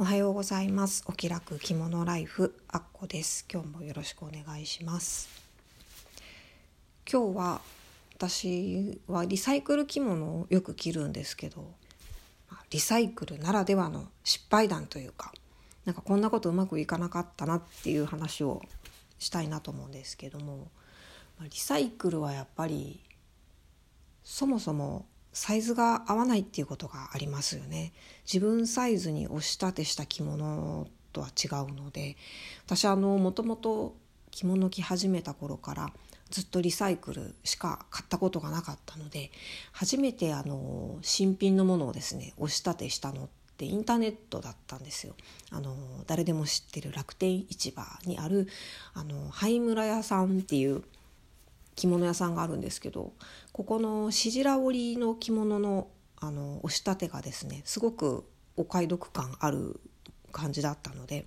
[0.00, 1.02] おはようございます。
[1.08, 3.44] お気楽着物ライフあっこです。
[3.52, 5.28] 今日もよろしくお願いします。
[7.12, 7.60] 今日は
[8.14, 11.72] 私はリサイクル着物をよく着るんですけど
[12.70, 15.32] リサイクルならではの失敗談というか
[15.84, 18.62] なんかこんなことうまくいかなかったなっていう話を
[19.18, 20.68] したいなと思うんですけども
[21.42, 23.00] リサイクルはやっぱり
[24.22, 25.06] そもそも
[25.38, 27.92] サイズが合わないっていうことがありますよね
[28.26, 32.16] 自分サイズに押し立てした着物とは違うので
[32.66, 33.94] 私あのもともと
[34.32, 35.92] 着物着始めた頃から
[36.30, 39.30] ずっとリサイクルしか買ったことがなかったので
[39.70, 45.14] 初めてあの新品のものをですね押し立てしたのってインターネットだったんですよ。
[45.52, 45.76] あの
[46.08, 48.48] 誰でも知ってる楽天市場にある
[48.92, 50.82] あの灰村屋さんっていう
[51.78, 53.12] 着物屋さんがあるんですけど
[53.52, 55.88] ここのしじら織りの着物の
[56.20, 58.24] あの押し立てがですねすごく
[58.56, 59.78] お買い得感ある
[60.32, 61.24] 感じだったので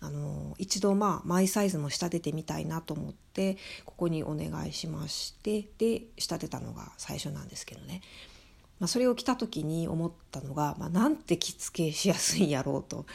[0.00, 8.02] あの一度まあマイサイズも仕立ててみたいなと思ってここにお願いしましてで仕立てたのが最初なんですけどね、
[8.80, 13.06] まあ、それを着た時に思ったのが、まあ、なんて着付けしやすいんやろうと。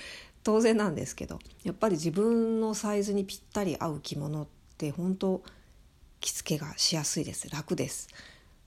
[0.42, 5.44] 当然なんですけどやっぱり自分のサイズにぴったり合う着物って本当
[6.20, 8.10] 着付けがしやすいです楽です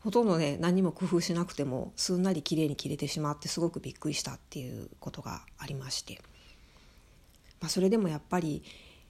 [0.00, 6.20] ほとんどね何も工夫しなくてもすんなり綺麗に着れてしまってすごくびっくりしたっていうことがありまして、
[7.60, 8.62] まあ、それでもやっぱり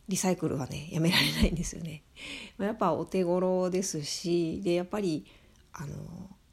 [0.09, 2.03] リサイクルはねやめられないんですよね。
[2.59, 5.25] まやっぱお手頃ですしでやっぱり
[5.73, 5.97] あの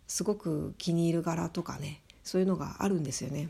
[0.07, 3.49] すごく気に入る柄とかねそういうのがあるんですよね。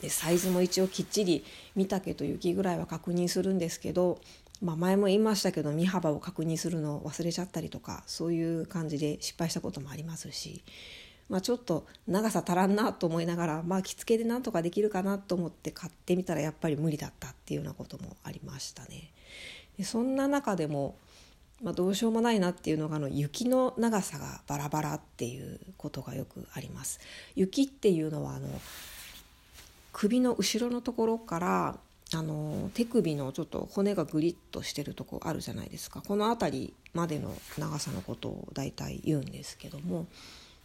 [0.00, 1.44] でサイズも一応きっちり
[1.74, 4.20] 見丈と雪ぐらいは確認するんですけど
[4.60, 10.64] まあ、前も言いましたけど身幅を確認するのを忘れちゃったりとかそういう感じで失敗したこともありますし、
[11.28, 19.12] まあ、ちょっと長さ足らんなと思いながら、まあ、着付けでなんとかできるかなと思って買ってみたらやっぱり無理だったっていうようなこともありましたね。
[19.78, 20.96] でそんな中でも
[21.62, 27.00] まあ、どうしようもないなっていうのがあの雪の長さがバラバラっていうことがよくあります。
[27.34, 28.48] 雪っていうのはあの
[29.92, 31.78] 首の後ろのところから
[32.14, 36.02] あの手首のちょっと骨がグリッとしてるとこあるじゃないですか。
[36.06, 40.06] この辺りまでの長さのことを大体言うんですけども。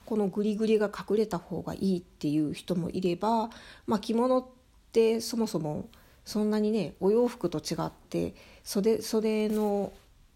[0.06, 3.50] このグリグリが隠れた方がいいっていう人もいれば、
[3.88, 4.46] まあ、着物っ
[4.92, 5.88] てそもそも
[6.26, 9.92] そんなにねお洋服と違って袖袖の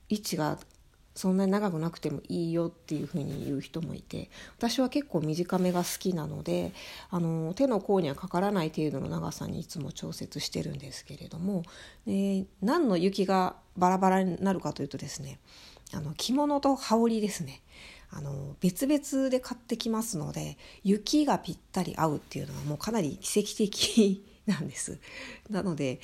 [0.10, 0.58] 位置が
[1.18, 6.74] そんなに長くなくてもいいよっていうふうに言う人もいて私は結構短めが好きなので
[7.10, 11.64] あの手の甲にはかからない程度の長さにいつも調節してるんですけれども、
[12.06, 15.40] え何の雪がバラバラになるかというとですね
[15.92, 17.62] あの着物と羽織ですね
[18.12, 24.98] あの別々で買ってきますので雪がぴったり合うっていうのはもうかなり奇跡的なんです。
[25.50, 26.00] なので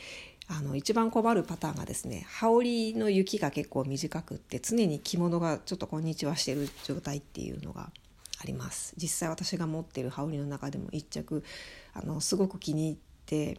[0.48, 7.90] あの一番困るパターンがですね羽織の雪が結構短くって常に着物がちょっとこんにちはしてる状態っていうのが
[8.42, 8.94] あります。
[8.98, 11.44] 実際私が持ってる羽織の中でも一着
[11.94, 13.58] あのすごく気に入って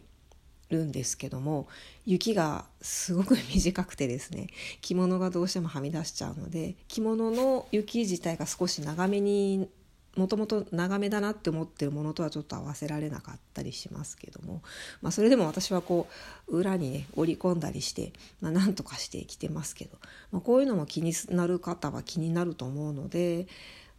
[0.69, 1.67] るんですけども
[2.05, 4.47] 雪がすごく短くてですね
[4.81, 9.69] 着物がどうしてもはみ出しちゃうので着物の雪自体が少し長めに
[10.15, 14.61] もともと長めだなって思ってるものとはちょっと合わせられなかったりしますけども、
[15.01, 16.07] まあ、それでも私はこ
[16.47, 19.97] う裏にね織り込んだりして、まあ、とかしてきてますけど、
[20.31, 23.47] まあ、こういうのも気になる方は気になると思うので、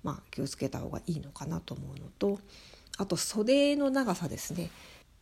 [0.03, 2.41] まあ、気をつけた方がいいのかなと思うのと
[2.99, 4.71] あと袖の長さですね。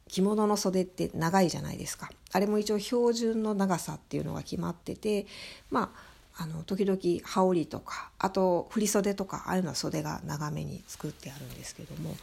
[0.06, 5.26] 着物の袖って長いじゃないですかあれも一応標準の長さっていうのが決まってて
[5.70, 12.16] まああの時々羽織とかあと振袖とかああいうのは袖が長めに作ってあるんですけども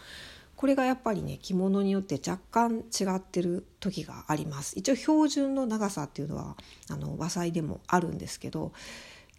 [0.57, 4.77] これがやっぱりね着物によって若干違ってる時があります。
[4.77, 6.55] 一応標準の長さっていうのは
[6.89, 8.71] あの和裁でもあるんですけど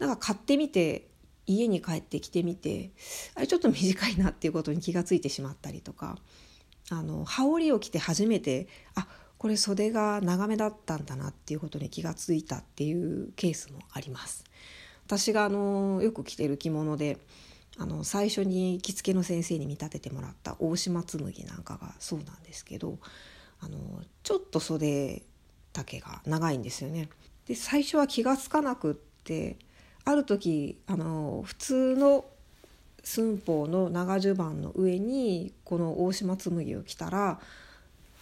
[0.01, 1.07] なんか買ってみて
[1.47, 2.91] 家に帰ってきてみて
[3.35, 6.19] あれちょっと短いなっていうことに気が付いてしまったりとか
[6.91, 9.07] あの羽織を着て初めてあ
[9.43, 14.45] これ袖が長めだったんだなっていうことに気が付いたっていうケースもあります。
[15.05, 17.19] 私があのよく着てる着物で
[17.77, 23.01] あの最初に着付けの先生に見立ててもらった大島紬なんかがそうなんですけど
[23.59, 23.79] あの
[24.23, 25.25] ちょっと袖
[25.73, 27.09] 丈が長いんですよね。
[27.49, 28.95] で最初は気が付かなくっ
[29.25, 29.57] て
[30.05, 32.27] ある時あの普通の
[33.03, 37.41] 寸法の長襦袢の上にこの大島紬を着たら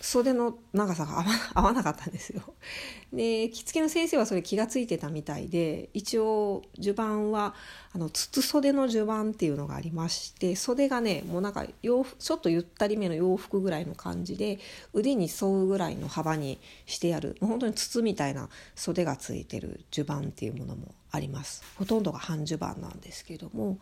[0.01, 2.43] 袖の長さが合わなかったんですよ。
[3.13, 7.55] で着付けの先生はそれ気が付いてたみたいで一応襦袢は
[7.93, 14.59] あの筒袖の襦袢っていうのがありまして袖がねもうなんか洋服ちょっとゆったりめの洋服ぐらいの感じで
[14.95, 21.63] 腕に沿うぐらいの幅にしてやるもう本当に筒みたいな袖がついてる襦袢っていうものもあります。
[21.77, 23.79] ほとんどが半襦袢なんですけども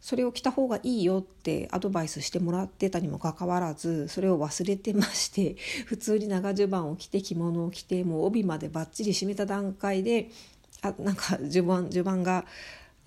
[0.00, 5.56] それを着た方がいいよってアドバイスしてもらってたにもかかわらずそれを忘れてまして
[5.86, 10.30] 普通に長襦袢を着て着物を着てもう帯までバッチリ締めた段階で
[10.82, 12.46] あなんか襦袢襦袢が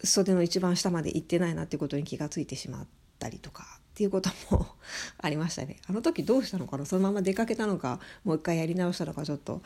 [0.03, 2.87] 袖の一番下まで行ってないなってことに気が付いてしまっ
[3.17, 4.67] たりとかっていうことも
[5.17, 6.85] ありましたねあの時どうしたのかな？
[6.85, 9.61] そのまま出かけたのかもう一回やり直したのかちょっと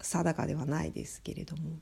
[0.00, 1.78] 定かではないですけれども。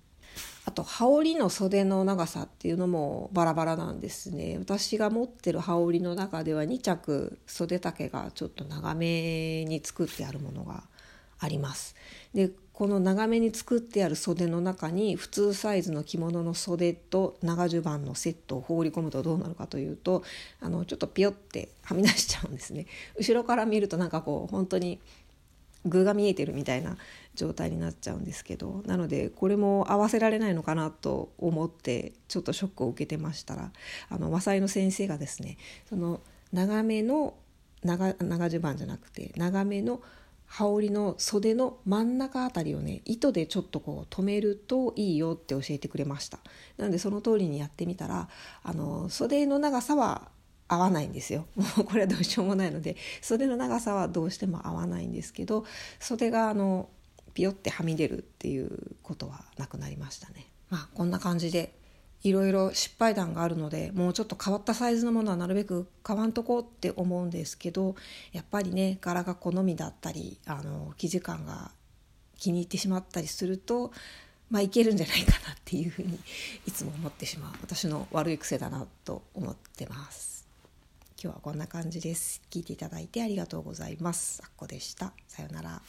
[0.64, 4.56] あと羽織の袖の長さっていうのもバラバラなんですね。
[4.58, 10.84] 私が持ってる羽織の中では2着袖丈がちょっと長めに作ってあるものが
[11.38, 11.96] あります。
[12.34, 20.22] でこの長めに作ってある袖の中に普通サイズの着物の袖と長襦袢のセットを放り込むとどうなるかというと
[20.60, 22.86] あのちょっとピヨってはみ出しちゃうんですね。
[23.18, 24.98] 後ろから見るとなんかこう本当に
[25.84, 26.96] 具が見えてるみたいな
[27.34, 33.72] 状態になっちゃうんですけどなのでこれも合わせられないのかなと思ってちょっとショックを受けてましたら
[34.08, 35.56] あの和裁の先生がですね
[35.88, 36.20] その
[36.52, 37.34] 長めの
[37.82, 40.02] 長長襦袢じゃなくて長めの
[40.46, 46.40] 羽織の袖の真ん中あたりをね糸でちょっとこう止めるといいよって教えてくれました。
[46.76, 48.28] なのでその通りにやってみたら
[48.64, 50.28] あの袖の長さは
[50.70, 55.66] 合わないんですよ もうこれはどうしようもないので袖の長さはどうしても合わないんですけど
[55.98, 56.88] 袖があの
[57.34, 60.46] ピヨってはみ出るっていうことはなくなりましたね。
[60.68, 61.74] まあこんな感じで
[62.22, 67.94] いろいろ失敗談があるのでもうちょっと変わったサイズのものはなるべく買わんとこうって思うんですけど
[68.32, 71.70] やっぱりね柄が好みだったりあの生地感が
[72.36, 73.90] 気に入ってしまったりすると
[74.50, 76.18] まあいけるんじゃないかなっていうふうに
[76.66, 80.39] いつも思ってしまう私の悪い癖だなと思ってます。
[81.22, 82.40] 今日はこんな感じです。
[82.50, 84.40] 聞いていただいてありがとうございます。
[84.42, 85.12] あっこでした。
[85.28, 85.82] さようなら。